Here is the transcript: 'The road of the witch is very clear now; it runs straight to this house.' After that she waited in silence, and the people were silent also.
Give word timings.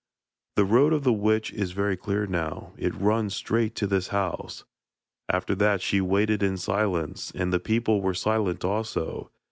'The 0.55 0.65
road 0.65 0.93
of 0.93 1.03
the 1.03 1.13
witch 1.13 1.53
is 1.53 1.73
very 1.73 1.95
clear 1.95 2.25
now; 2.25 2.73
it 2.75 2.91
runs 2.99 3.35
straight 3.35 3.75
to 3.75 3.85
this 3.85 4.07
house.' 4.07 4.63
After 5.29 5.53
that 5.53 5.79
she 5.79 6.01
waited 6.01 6.41
in 6.41 6.57
silence, 6.57 7.31
and 7.35 7.53
the 7.53 7.59
people 7.59 8.01
were 8.01 8.15
silent 8.15 8.65
also. 8.65 9.29